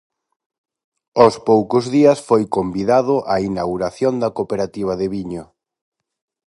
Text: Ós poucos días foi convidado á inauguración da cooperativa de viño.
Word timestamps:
Ós 1.25 1.35
poucos 1.49 1.85
días 1.95 2.19
foi 2.27 2.43
convidado 2.57 3.15
á 3.33 3.35
inauguración 3.49 4.13
da 4.21 4.33
cooperativa 4.37 4.93
de 5.01 5.07
viño. 5.15 5.43